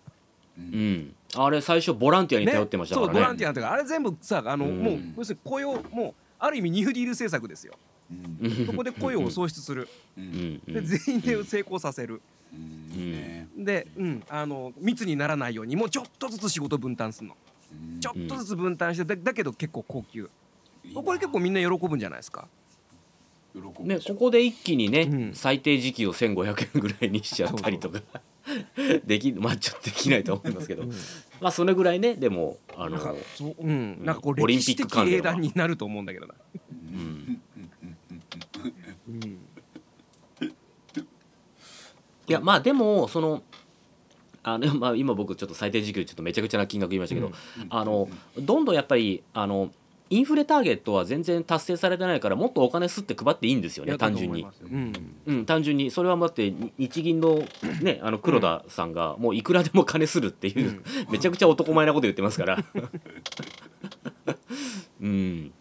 [0.58, 0.94] ううん。
[0.96, 3.14] ん、あれ最初ボランティアに頼ってましたからね。
[3.14, 4.84] そうボランティアとかあれ全部さあの、うん。
[4.84, 7.74] もう要するに雇用もうある意味ニューディール政策ですよ。
[8.12, 8.66] うん。
[8.66, 9.88] そこで雇用を創出する。
[10.68, 12.22] で全員で成功させる。
[12.54, 13.12] うん。
[13.14, 17.38] ねで、うん、あの密にならないようにもうちょっとずつ仕事分担するの。
[17.72, 18.00] うん。
[18.00, 20.30] ちょっとずつ分担してだだけど結構高級
[20.94, 22.48] これ結構みんな喜ぶんじゃないですか？
[23.54, 25.34] 喜ぶねここで一気にね、うん。
[25.34, 28.02] 最低時給を1500円ぐらいにしちゃったりとか。
[29.06, 30.90] できまあちょっとできないと思いますけど、うん。
[31.40, 35.20] まあそれぐらいねでもあのなんかそう、うん、なんかこうオリン歴史的ピック関連は。
[35.20, 36.34] 英断になると思うんだけどな、
[36.94, 37.42] うん。
[39.08, 39.40] うん、
[42.28, 43.44] いやまあでもその
[44.42, 47.32] あの、まあ、今僕ちょっと最低時給ちょっとめちゃくちゃな金額言いましたけど、
[47.70, 49.72] あのどんどんやっぱりあの
[50.10, 54.46] インフレターゲットは全然達成されてないからもっとお金吸って配っていいんですよね単純に。
[54.64, 55.16] うん。
[55.28, 55.92] うん、単純に。
[55.92, 57.44] それはだってに日銀の,、
[57.82, 62.64] ね、あの黒田さんがもういくらでも金するっていう、 めちゃくちゃ男前なこと言ってますから。
[65.02, 65.54] うん、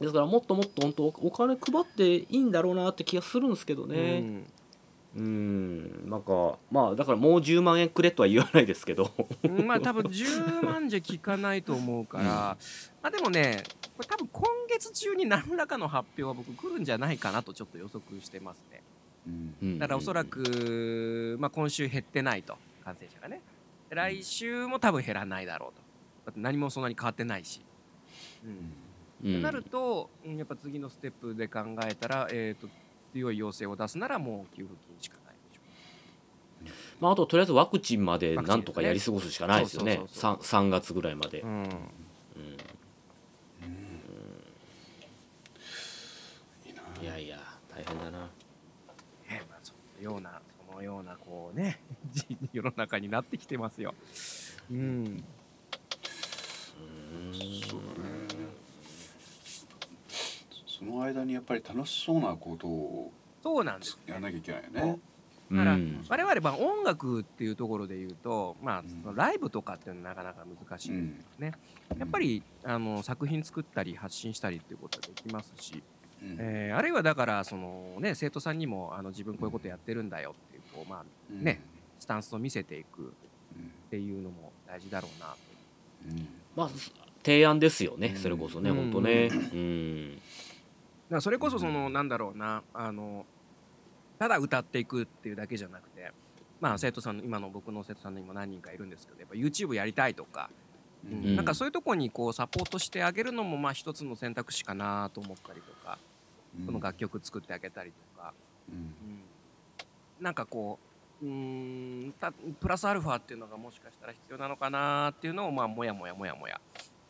[0.00, 4.44] ですからもっともっと本当お金配っていいんだろうなって気がするんですけどね。
[5.16, 9.10] うん、なんかまあだからもう10万円くれとは言わないですけど。
[9.44, 12.56] うんまあ多分10万じゃ効かないと思うから、ま
[13.02, 13.62] あでもね
[13.96, 18.82] これ多分今月中に何らかの発表は僕来るんじゃないかなとちょっと予測してますね。
[19.26, 19.54] うん。
[19.62, 23.40] うんだからおそらく、まあ、今週減ってないと感染者がね。
[23.88, 25.82] で来週も多分減らないだろうと。
[26.26, 27.64] だって何もそんなに変わってないし、
[28.44, 29.32] うん。
[29.32, 29.40] うん。
[29.40, 32.68] となると、うんやっぱ次のステップで考えたら、えー、と
[33.16, 39.96] 強い要請を出すならもう給付金しかないでしょまあ、あととりあえずワクチンまでなんとかやり過ごすしかないですよね。
[39.96, 41.40] そうそうそう 3, 3月ぐらいまで。
[41.40, 41.46] う。
[41.46, 41.64] ん。
[46.66, 47.38] いいないやいや
[47.74, 48.18] 大変だな。
[49.30, 51.80] ねまあ、そのようなそのようなこうね
[52.12, 53.94] じ 世の中になってきてますよ。
[54.70, 55.24] うん、
[57.66, 58.56] そうだね
[60.78, 63.12] その間にやっぱり楽しそうなことを
[63.42, 63.98] そうなんです。
[64.06, 64.98] やらなきゃいけないよね。
[65.50, 66.04] だからうん。
[66.08, 68.88] 我々まあ音楽っていうところで言うと、まあうん。
[68.88, 71.52] そのライブとかっていうのはなかなか難しいんですよね。
[71.98, 75.82] やっぱりあの作品作ったり発信したりっていうことはできますし、
[76.22, 76.36] うん。
[76.40, 81.44] えーあるいはだからそのね生徒さんにもあの自分こういうことやってるんだよっていうこうまあうん。
[81.44, 81.62] ね
[82.00, 83.06] スタンスを見せていくうん。
[83.06, 83.10] っ
[83.90, 85.36] ていうのも大事だろうなと。
[86.10, 86.28] うん。
[86.56, 86.70] まあ
[87.24, 88.16] 提案ですよねうん。
[88.16, 88.76] それこそねうん。
[88.76, 89.28] 本当ね。
[89.30, 90.18] うん
[91.10, 93.24] だそれこそそのなんだろうなあの
[94.18, 96.10] ただ歌っていくっていうだけじゃなくて
[96.60, 100.50] まあ生徒さん今の僕の生徒さんにも何人かいるんですけどやっぱ YouTube やりたいとか、
[101.04, 101.22] ううん。
[101.32, 101.36] ん。
[101.36, 105.98] なんかそういうとこにこうサポートしてあげるのもまあ一つの選択肢かなと思ったりとか、
[106.64, 108.34] その楽曲作ってあげたりとか、
[108.68, 108.74] うん。
[108.74, 109.26] うん。
[110.18, 110.80] なんかこ
[111.20, 116.60] ううーんたプラスアルファっていうのがもしかしたら必要なのかなっていうのをまあもやもやもやもや、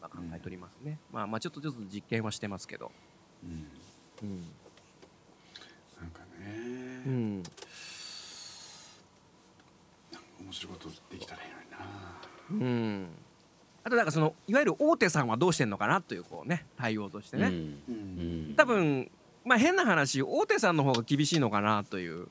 [0.00, 2.92] まあ、考えておりますね、まあまあちょっとずつ実験はしてますけど、
[3.42, 3.75] うん
[4.22, 4.44] うん。
[6.00, 7.42] なんかうねん、
[10.40, 11.76] 面白いことできたらいいのにな。
[12.48, 13.08] うん、
[13.84, 18.54] あとなんかそのいわゆる大手さんはどうしてんのかなというこうね対応としてね、うん。
[18.56, 19.10] 多分
[19.44, 22.28] まあ変な話大手さんの方が厳しいのかなという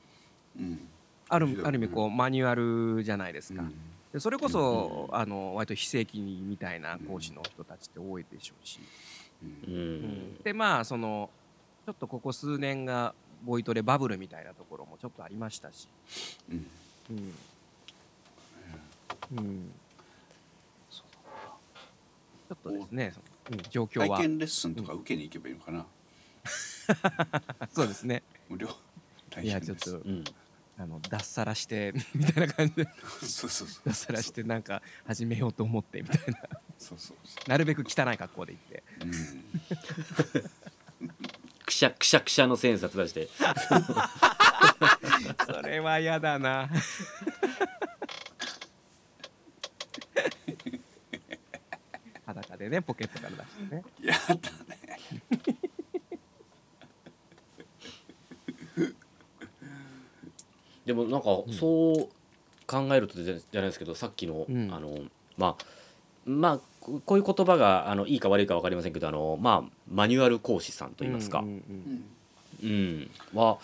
[0.58, 0.88] うん。
[1.28, 3.74] あるある意味こうマニュアルじゃないですか、うん。
[4.12, 8.78] でそれこそ、あの割と非正規みたいな講師の人たちって多いでしょうし、
[9.42, 10.34] ううんん。
[10.44, 11.28] でまあその
[11.86, 15.86] ちょっとここ数年がボイトレバブルみたいなところもちょっとありましたし、
[16.50, 16.66] うん。
[17.10, 17.32] うん。
[19.38, 19.70] うん、
[20.90, 23.12] ちょっとですね、
[23.52, 24.08] うん、状況は。
[24.16, 25.86] 体験レッスンとか受けに行けばいいのかな？
[27.72, 28.24] そうですね。
[28.48, 28.68] 無料。
[29.30, 30.24] 体いやちょっとうん。
[30.78, 32.88] あの脱サラして みたいな感じで。
[33.20, 33.82] そうそうそう。
[33.86, 36.40] 脱サラしてなんか始めようと思ってみたいな。
[36.80, 38.82] そうそうそなるべく汚い格好で行って。
[39.02, 39.12] ううん
[41.66, 43.28] くしゃくしゃくしゃの千円札出して。
[45.46, 46.70] それは嫌だな。
[52.24, 53.84] 裸でねポケットから出してね。
[54.00, 54.40] やだね。
[60.84, 62.08] でもなんかそう
[62.68, 64.72] 考えるとじゃじゃないですけどさっきの、うん。
[64.72, 65.00] あの
[65.36, 65.64] まあ
[66.24, 71.52] まあここういう言葉があのいいか悪いか分かりませんけどあのまあマニュアル講師さんといいますか、うんうん
[72.62, 73.58] うんうん、は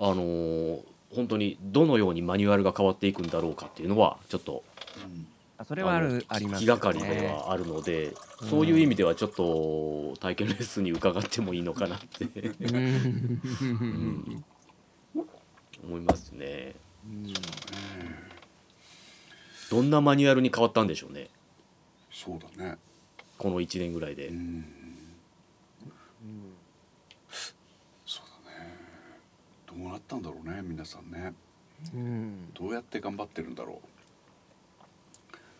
[0.00, 0.80] あのー
[1.14, 4.64] 本当にどのようにマニュアルが変わっていくんだろうかっていうのはちょっと
[4.96, 5.26] うん。
[5.56, 8.12] あそれはあるあります気がかりではあるので、
[8.50, 12.24] そういう意味ではちょっと体験レッスンに伺ってもいいのかなって。
[12.60, 14.44] うん。
[15.82, 16.74] 思いますね。
[17.06, 17.32] うん。
[19.70, 21.28] どんなマニュアルに変わったんでしょうね
[22.16, 22.78] そうだね。
[23.36, 24.28] この1年ぐらいで。
[24.28, 24.64] うん。
[28.06, 28.74] そうだね。
[29.66, 31.34] どうなったんだろうね皆さんね。
[31.92, 32.54] うん。
[32.54, 33.82] どうやって頑張ってるんだろ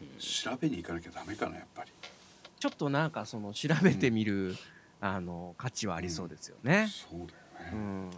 [0.01, 0.07] う。
[0.19, 1.91] 調べに行かなきゃダメかなやっぱり。
[2.59, 4.57] ちょっとなんかその調べてみる、
[5.03, 6.89] あの価値はありそうですよね。
[6.91, 7.73] そうだよね。
[7.73, 8.11] うん。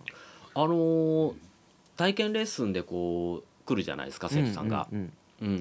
[0.55, 1.35] あのー
[1.96, 4.87] 体験レッスンでこう来るじゃないですか生徒さんが。
[4.92, 5.12] うんうんうん、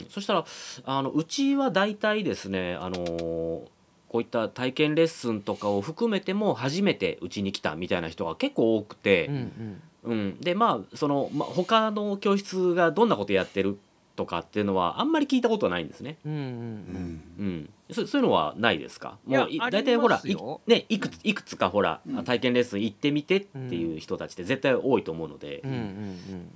[0.10, 0.46] そしたら
[0.86, 3.62] あのうちは大体ですね、あのー
[4.10, 9.28] こういった体験レッスンとかを含めても初めてうちに来たみたいな人が結構多くて。
[9.28, 9.82] うんう、ん。
[10.04, 10.38] うん。
[10.40, 13.78] でまあその、まあ、他の教室がどんなことやってる
[14.18, 16.18] とかっていうのはあんまり聞いたことないんですね。
[16.26, 16.50] うんうんううん。
[16.50, 19.18] んうん、そそういうのはないですか？
[19.28, 20.36] いやもういあり大体ほらい,、
[20.68, 22.24] ね、いくついくつかほら、うん。
[22.26, 25.82] 体験レッスン行ってみてっていう人たちって絶対多いと思うので、うんうんう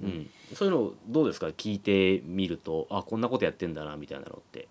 [0.04, 0.10] うん。
[0.10, 0.30] ん。
[0.56, 1.48] そういうのどうですか？
[1.48, 4.68] 聞いてみるとあこんなことやってんだなみたいなのって。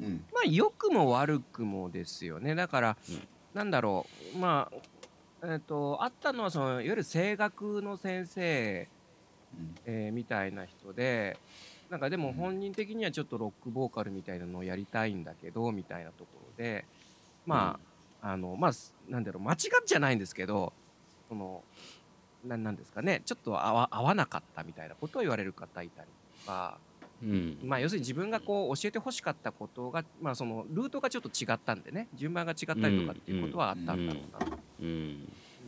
[0.00, 0.24] うん。
[0.34, 2.54] まあ良くも悪くもですよね。
[2.56, 3.28] だから、うん。
[3.54, 4.38] なんだろう。
[4.38, 4.76] まあ
[5.44, 8.88] えっ、とあったのはそのいわゆる声楽の先生、
[9.56, 9.74] うん。
[9.86, 11.36] えーみたいな人で
[11.92, 16.86] なんかでも本人的にはちょっとロックボーカルみたいなのをやりたいんだけどみたいなところで
[17.44, 17.78] ま
[18.22, 20.72] あ、あのまあすなんだろう間違っちゃないんですけど
[21.28, 21.62] その
[22.46, 26.08] ななんですかねちょっと合わ合わなかったみたいなことを言われる方いたり
[26.40, 26.78] とか。
[27.22, 27.58] うん。
[27.62, 34.58] まあ、要するに自分がこう教えてほしかったことが、まあ、そのルートがちょっと違ったんでね順番が違ったりとかっていうことはあったんだろうなと。
[34.80, 34.86] うん。
[34.86, 34.90] う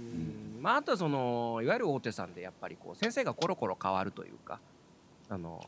[0.00, 0.58] ん。
[0.60, 4.58] まあ、あとはそのいわゆる大手さんでやっぱりこう先生がコロコロ変わるというか
[5.34, 5.60] あの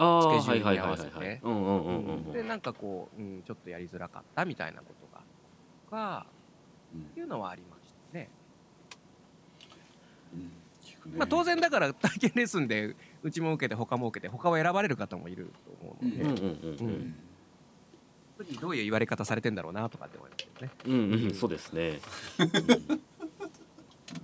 [0.42, 5.22] スケジュールに合わせはいはいはいはいてでなんかこう、うん、ちょっとやりづらかったみたいなことが
[5.87, 6.26] とか
[6.94, 7.02] うん。
[7.02, 8.29] っていうのはありましたね。
[10.35, 10.40] うん。
[11.12, 17.14] ねまあ、当然だから体験レッスンでうちも受けて他も受けて他を選ばれる方もいると思うので、うん
[18.61, 20.72] どういう言われ方されてんだろうなとかって思いますけどね。
[20.85, 22.00] うんうんうんそうですね。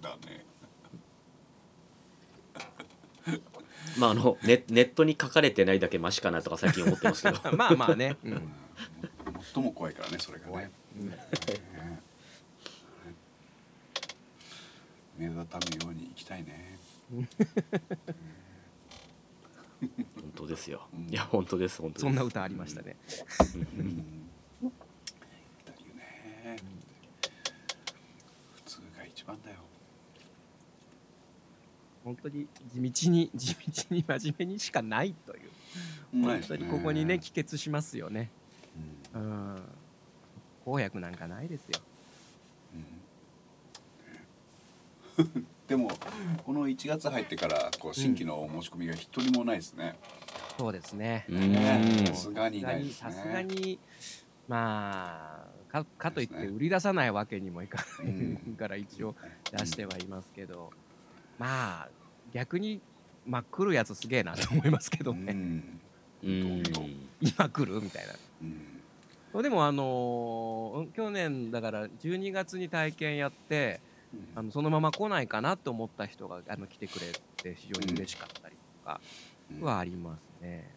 [0.03, 0.42] だね
[3.99, 7.39] まああのネネットに書かれてないだけマシかなとか最近思ってますけど。
[7.57, 8.17] まあまあね。
[8.25, 8.35] ううん。
[8.35, 8.53] ん
[9.53, 10.71] 最も怖いからねそれがね。
[15.19, 16.79] 目立たぬように生きたいね。
[17.11, 17.29] 本
[20.35, 20.87] 当ですよ。
[20.95, 21.09] うん。
[21.09, 22.05] いや本当です本当です。
[22.05, 22.97] そんな歌ありましたね。
[23.55, 24.05] うん。
[24.63, 26.57] 生きたいよね
[28.55, 29.57] 普通が一番だよ
[32.05, 32.47] 本当に
[32.93, 35.51] 地道に 地道に真面目にしかないという。
[36.13, 38.31] 本当にここにね帰結しますよね。
[39.15, 39.25] うんう
[39.57, 39.63] ん。
[40.65, 41.81] 公約なんかないですよ。
[45.17, 45.91] うん でも
[46.45, 49.97] この1月入ってからこう新規のお申し込みが一人もないですね。
[50.59, 51.27] そうですね。
[52.07, 53.45] さすがにないですさすがね。
[53.45, 53.79] に
[54.49, 59.15] まあかかといって売り出さないわけにもいかないうんから一応
[59.51, 60.71] 出してはいますけど、
[61.39, 61.89] まあ
[62.33, 62.81] 逆に
[63.27, 65.33] まあ来るやつすげえなと思いますけどね。
[65.33, 65.81] うん
[66.25, 66.63] うん。
[67.21, 68.15] 今来るみたいな。
[68.43, 68.73] うん
[69.41, 73.81] でもあのー去年だから12月に体験やって
[74.35, 79.01] あのそのまま来ないかなと思った人があの来てくれて非常に嬉しかったりとか
[79.59, 80.69] うんはありますね。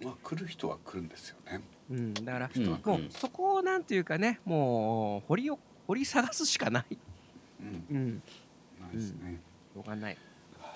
[0.00, 1.60] うんまあ来る人は来るんですよね。
[1.90, 6.98] うん、だからうんもうそこをなんていうかねもう掘りを掘り探すしかない。
[7.60, 8.22] うんうん、
[8.80, 9.40] ないですね。
[9.74, 10.16] しょうがない。
[10.58, 10.74] はい。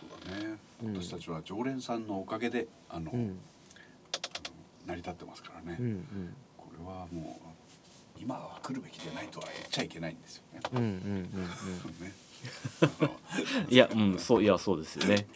[0.00, 0.58] そうだね。
[0.84, 3.36] うん私たちは常連さんのおかげであの、うんあの
[4.86, 5.76] 成り立ってますからね。
[5.78, 10.60] うんうんこれはもう今は来るべきでないとは言っちゃいけないんですよね。
[10.72, 11.24] うんうんうん
[12.00, 12.12] ね
[12.80, 13.16] あの
[13.70, 15.26] いやうんそういやそうですよね。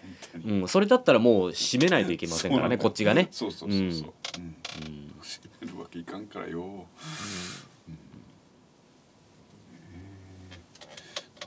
[0.45, 3.29] うんそれだったらもう締めないといけませんからねこっちがね。
[3.31, 4.13] そうそうそうそう。
[4.39, 4.45] うん。
[4.45, 6.87] うん閉めるわけいかんからよ。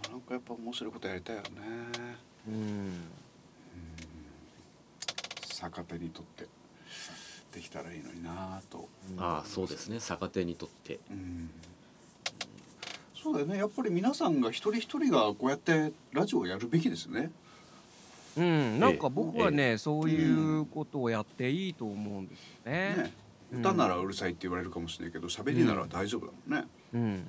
[0.09, 1.49] なんかやっぱ面白いことやりたいよね。
[2.47, 2.91] うんうん
[5.61, 6.47] 逆手にとって
[7.53, 8.87] できたらいいのになぁと。
[9.17, 10.99] ああそうですね逆手にとって。
[11.11, 11.49] うん
[13.21, 13.57] そうだよね。
[13.57, 17.31] やっぱり皆さんが一人一人がこうやってラジオをやるべきですね。
[18.37, 22.95] うん、なんか僕はね、そういうことをやっていいと思うんですよね。
[22.95, 23.13] ね。
[23.51, 26.67] 歌ならうるさいって言われるかもしれないけど、喋りなら大丈夫だもんね。
[26.93, 27.19] うん、ううんん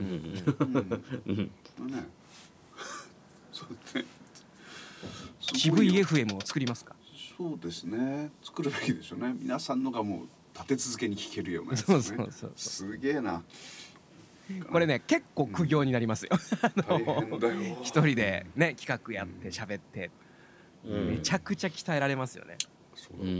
[1.26, 2.06] うんうんね。
[3.60, 4.06] そうね。
[5.40, 6.94] 渋いすごよ FM を作りますか？
[7.36, 8.30] そうですね。
[8.42, 9.34] 作るべきでしょうね。
[9.38, 11.84] 皆さんのがもう立て続けに聞けるようなやつね。
[11.86, 12.52] そうそうそうそう。
[12.56, 13.42] すげえな。
[14.70, 16.30] これね、結構苦行になりますよ。
[16.86, 17.54] 大変だよ。
[17.82, 20.10] 一人でね、企画やって喋って、
[20.84, 22.56] うんめちゃくちゃ鍛えられますよね。
[22.94, 23.34] うそうだねん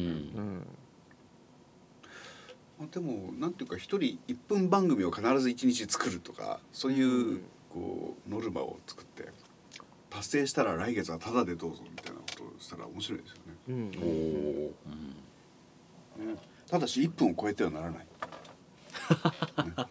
[2.80, 2.90] うん。
[2.90, 9.28] でもなんていうか一人一分番組を必ず一日作るとかそういう、うんこうノルマを作って
[10.10, 13.54] 達成したら来月はタダでどうぞみたいなことをしたら面白いですよね。
[13.68, 14.72] うんおお。
[16.34, 16.36] ね
[16.68, 18.06] ただし1分を超えてはならない。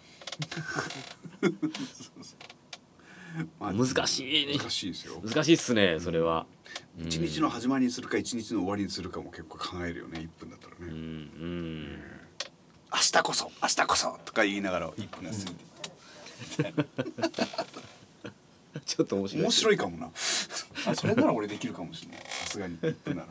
[3.59, 5.21] まあ難しいね難しいですよ。
[5.23, 6.45] 難しいっすねそれは。
[6.97, 10.93] 一日の始まりにするか一日の終わりにするかも結構考えるよね1分だったらうんうね。
[10.95, 11.91] ん。
[12.91, 15.45] 明日こそ明日こそとか言いながら1分が過ぎ
[16.73, 17.78] て
[18.89, 19.43] ちょっと面白い。
[19.43, 20.09] 面白いかもな。
[20.87, 22.25] あそれなら俺できるかもしれない。
[22.25, 23.27] さすがに1分なら。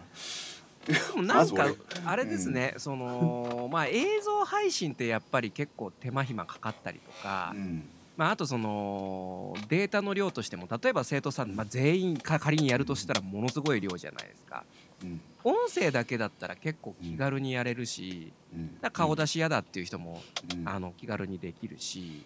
[0.86, 1.68] でもなんか
[2.06, 7.88] あれですね、そのまあ映像配信ってやっぱり結構手間暇かかったりとか、うん。
[8.16, 14.64] まあ、あとそのデータの量としても例えば生徒さん、まあ、全員か仮にやるとしたらものすごい量じゃないですか。
[15.02, 15.20] うん。
[15.44, 18.80] 音声だけだったら結構気軽にやれるし、うん。
[18.80, 20.68] だ顔出し嫌だっていう人も、うん。
[20.68, 22.24] あの気軽にできるし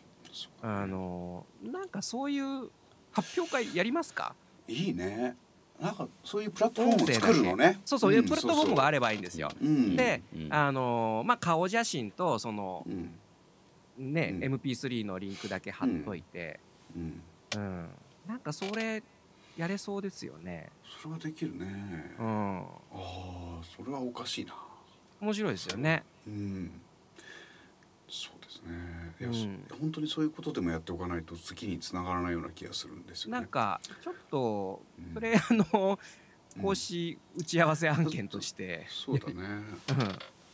[0.62, 2.70] あのなんかそういう
[3.12, 4.34] 発表会やりますか？
[4.68, 5.36] いいね。
[5.80, 7.80] なんかそういうプラットフォームを作るのね。
[7.84, 9.50] そうそう、んプラットフォームがあれればいいんですよ。
[9.60, 9.96] うん。
[9.96, 10.48] でうん。
[10.52, 14.12] あのまあ、顔写真とそのうん。
[14.12, 14.54] ね、うん。
[14.54, 16.60] MP3 のリンクだけ貼っといて、
[16.96, 17.20] うん。
[17.56, 17.88] うん。
[18.26, 19.02] なんかそれ
[19.56, 20.70] やれそうですよね。
[21.02, 22.14] それはできるね。
[22.18, 24.54] うん、ああそれはおかしいな。
[25.20, 26.04] 面白いですよね。
[26.26, 26.70] うん
[28.12, 29.14] そうですね。
[29.20, 29.64] いや、うん。
[29.66, 33.38] そ本当にそういうことでもやっておかないと次につながらないような気がするんですよね。
[33.38, 35.14] なんかちょっとうん。
[35.14, 35.98] それあの
[36.56, 39.34] うん講師打ち合わせ案件として、そうだね。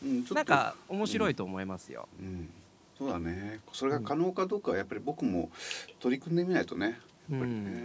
[0.04, 0.24] うん。
[0.32, 2.08] なんか面白いと思いますよ。
[2.20, 2.48] うん。
[2.96, 3.58] そうだね。
[3.72, 5.50] それが可能かどうかはやっぱり僕も
[5.98, 7.00] 取り組んでみないとね。
[7.28, 7.82] やっぱりね、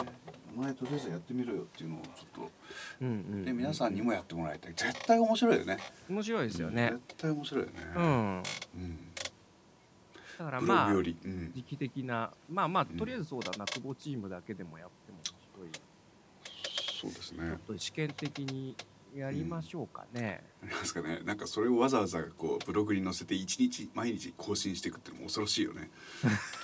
[0.55, 2.49] お前とりあえずやってみろよっていうのをちょっ
[3.01, 4.73] うんうんとで皆さんにもやってもらいたい。
[4.75, 5.77] 絶対面白いよね。
[6.07, 6.93] 面白いですよね。
[7.09, 7.73] 絶対面白いよね。
[7.95, 9.12] うん、うん
[10.43, 11.51] だからまあうん。
[11.55, 12.97] 時期的なまあまあうん。
[12.97, 15.71] とりあえずそうだな久保チームだけでもやっても面白い。
[17.01, 17.47] そうですね。
[17.47, 18.75] ちょっと試験的に
[19.15, 20.43] やりましょうかね。
[20.61, 21.21] ありますかね。
[21.23, 25.89] なんかそれをわざわざこうブログに載せて一日毎日更新していくっていうのも恐ろしいよね。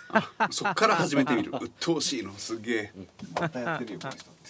[0.10, 1.52] あそっから始めてみる。
[1.62, 2.94] 鬱陶しいのすげえ。
[3.40, 4.50] またやってるよこの人って。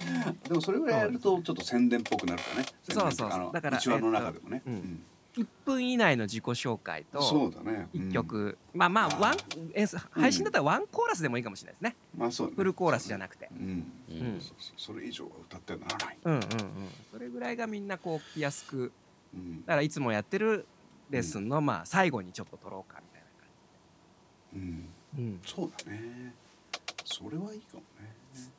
[0.48, 2.66] でもそれぐらいやるとちょっと宣伝っぽくなるからね。
[2.82, 3.50] そうそうそう。
[3.52, 4.76] だから内輪の中でもね、えっとうん。
[4.76, 5.02] うん
[5.36, 7.88] 1分以内の自己紹介とそうだね。
[7.94, 9.36] 1曲、まあまあワン
[9.74, 11.96] え配信だったらワンコーラスでもいいかもしれないですね。
[12.16, 13.48] まあそうフルコーラスじゃなくて。
[13.52, 14.40] うん、うん。
[14.76, 16.42] それ以上は歌ってはならない、うんうんうん。
[17.12, 18.92] それぐらいがみんなこう聞きやすく
[19.32, 19.60] うん。
[19.60, 20.66] だからいつもやってる
[21.10, 23.22] レッスンのまあ最後にちょっと撮ろうかみたい
[24.54, 25.22] うん、な感じ。
[25.22, 25.40] うん。
[25.44, 26.34] そうだね。
[27.04, 28.14] それはいいかもね、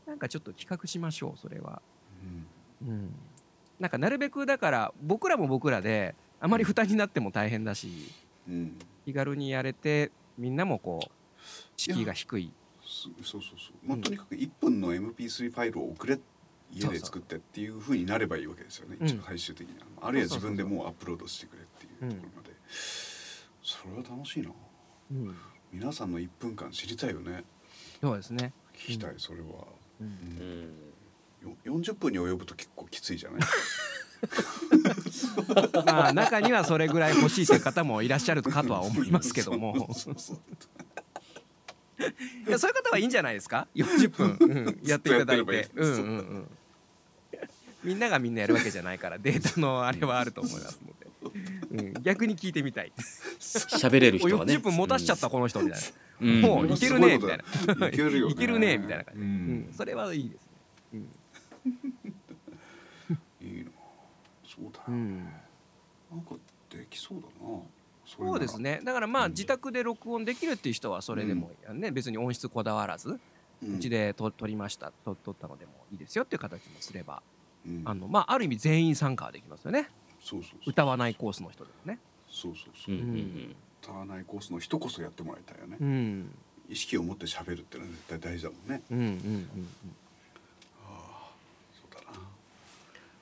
[0.06, 1.82] なんかちょっと企画しましょうそれは。
[2.82, 2.88] うん。
[2.88, 3.16] うん。
[3.80, 8.12] なんかなるべくだから僕らも僕らであまり負担になっても大変だし
[8.50, 11.12] うん、気軽にやれてみんなもこう
[11.78, 12.52] 敷居が低い。
[12.84, 16.20] そそうそうそう、まあうんとにかく1分の MP3 ファイルを送れ
[16.74, 19.08] 家で作ってっていうふうになればいいわけですよね、うん。
[19.08, 20.08] 一応最終的には。
[20.08, 24.50] あるいは自分でもうアップロードしてくれっていうところまで、それは楽しいな。
[25.12, 25.36] うん。
[25.72, 27.44] 皆さんの1分間知りたいよね。
[28.02, 28.54] そうですね。
[28.74, 29.48] 聞きたい、それは、
[30.00, 30.04] う。
[30.04, 30.08] うん。
[30.08, 33.42] うんん、よ40分に及ぶと結構きついじゃない？
[35.86, 39.90] まあ中にはそれぐらい欲しいという方もいらっしゃるかとは思いますけども。
[42.48, 44.80] いやそういう方はいいんじゃないですか？40分、うん。
[44.84, 45.70] やっていただいて。
[47.84, 52.92] みんながみんなやるわけじゃないからデータのあれはあると思いますので、うん、逆に聞いてみたい。
[53.40, 54.56] 喋れるお人はね。
[54.56, 55.88] 40分持たしちゃったこの人みたいな、
[56.22, 56.42] うん。
[56.42, 57.40] もういけるねみたい
[57.78, 57.88] な。
[57.88, 59.30] いけるよ、ね、いけるねみたいな感じ、ううん
[59.70, 60.48] ん、それはいいですね、
[60.94, 61.08] うん
[64.62, 65.18] そうだよ、うん、
[66.12, 66.36] なんか
[66.70, 67.60] できそうだな。
[68.06, 68.82] そうですね。
[68.84, 69.32] だからまあうん。
[69.32, 71.92] 自宅で録音できるっていう人はそれでも、ね。
[71.92, 73.20] 別に音質こだわらず
[73.64, 73.76] うん。
[73.76, 77.22] うちでと撮りましたと撮ったのでもいいですよっていう形にすれば。
[77.66, 77.82] うん。
[77.86, 79.90] あのまあある意味全員参加はできますよね。
[80.22, 80.70] そうそうそう。
[80.70, 82.00] 歌わないコースの人でもね。
[82.30, 82.96] そうそうそう。
[82.96, 83.56] うんうんうん。
[83.84, 86.32] 歌わないコースの人こそやってもらいたいよね、うん。
[86.70, 88.82] 意識を持って喋るってのは絶対大事だもんね。
[88.92, 89.48] うんうんうん
[91.74, 92.20] そうだな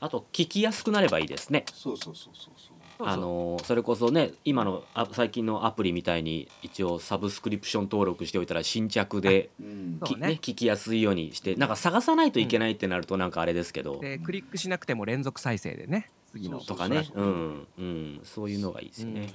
[0.02, 1.66] あと聞きやすくなればいいですね。
[1.74, 2.78] そうそうそうそうそう。
[2.98, 10.00] そうそうあのそれこそね今のあ最近のアプリみたいに一応サブスクリプション登録しておいたら新着でうん。
[10.06, 10.40] そうね。
[10.40, 16.12] きね聞きやすいようにしてなんか探さないといけないってなるとなんかあれですけど、でクリックしなくても連続再生でね。
[16.32, 17.04] 次のそうとかね。
[17.04, 17.26] そううそう。
[17.26, 17.68] ん。
[17.78, 18.22] うん。
[18.24, 19.30] そういうのがいいですよね、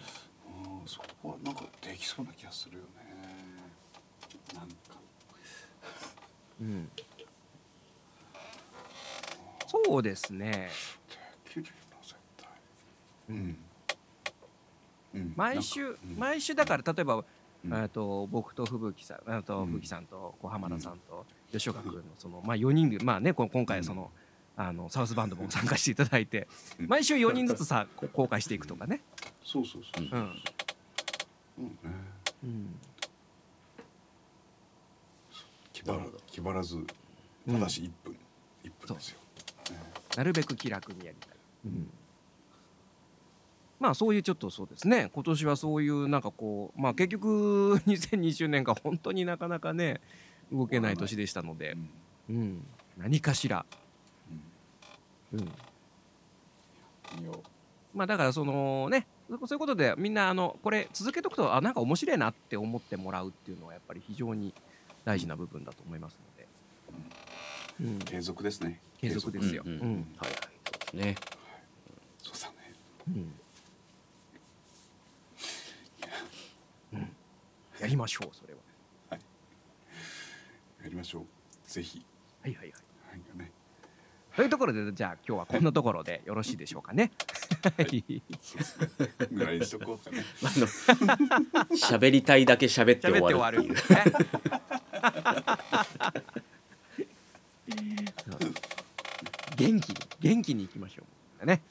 [0.46, 2.88] あーそこはなんかできそうな気がするよね。
[4.54, 4.74] なんか。
[6.60, 6.88] うん
[9.84, 10.70] そうですね。
[11.54, 12.48] できるよな絶対
[13.30, 13.56] うん、
[15.14, 15.98] うん毎週うん。
[16.16, 17.22] 毎週だから例えばう
[17.68, 17.74] ん。
[17.74, 19.66] えっと僕と吹雪さんあとうん。
[19.66, 24.10] 吹雪さんとこう浜田さんと吉岡君のそのまあ4人でまあねこ今回その
[24.56, 26.46] あのサウスバンドも参加していただいて
[26.78, 26.88] うん。
[26.88, 29.00] 毎週4人ずつさこう公開していくとかね。
[29.44, 30.22] そうそうそうそうう。
[30.22, 30.42] ん。
[31.58, 31.70] うんね。
[32.44, 32.80] うん。
[36.26, 36.78] 気張らず
[37.46, 38.16] ただし1分、
[38.64, 39.23] 一分ですよ、ね
[40.16, 41.30] なるべく気楽にやりたい、
[41.66, 41.90] うん、
[43.80, 45.10] まあそういうちょっとそうですね。
[45.12, 50.00] 今年はそういうなんかこうまあ結局 2020年が本当になかなかね
[50.52, 51.76] 動けない年でしたので、
[52.30, 52.64] うん、
[52.96, 53.66] 何かしら。
[55.32, 55.40] うん。
[55.40, 55.48] うん。
[57.94, 64.52] まあだからそのねそそういうことでみんなあのこれ続けとくとあなんか面白いなって思ってもらうっていうのはやっぱり非常に
[65.04, 66.20] 大事な部分だと思います
[67.80, 69.62] ので、うん、継続ですね継続ですよ。
[69.66, 70.06] うんうんうん。
[70.16, 70.38] はいはい。
[70.64, 71.14] そうですね。
[72.22, 72.54] そうだね。
[73.08, 73.14] うん。
[76.98, 77.12] うん。
[77.80, 78.60] やりましょうそれは。
[80.82, 81.24] やりましょう。
[81.66, 82.04] ぜひ。
[82.42, 82.72] はいはいはい。
[82.72, 83.38] はい。
[83.38, 83.50] ね
[84.36, 87.12] というところでじゃあ今日はこんなところでよろしいでしょうかね。
[87.62, 88.04] はい。
[89.30, 90.66] ぐらいにしとこうかねあの
[91.76, 93.80] 喋りたいだけ喋って終喋って終わるっていうね。
[99.56, 101.02] 元気に元気にいきましょ
[101.42, 101.62] うね。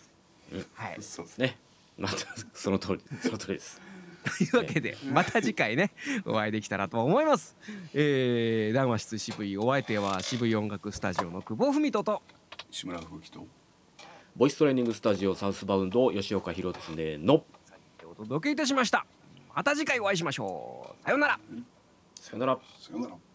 [0.52, 0.98] うんはい。
[1.02, 1.58] そうですねね
[1.98, 2.16] また
[2.54, 3.82] その通りその通りです
[4.38, 5.92] というわけでまた次回ね
[6.26, 7.58] お会いできたらと思います。
[7.94, 12.22] えー、談話室渋いお相手は渋い音楽スタジオの久保文人と
[12.72, 13.46] 志村吹雪と
[14.36, 17.46] ボイストレーニングスタジオサウスバウンド吉岡弘恒の
[18.06, 19.06] お届けいたしました。
[19.56, 21.04] また次回お会いしましょう。
[21.04, 21.40] さようなら。
[22.20, 23.33] さよならさよなら